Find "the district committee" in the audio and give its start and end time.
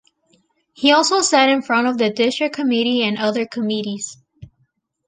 1.99-3.03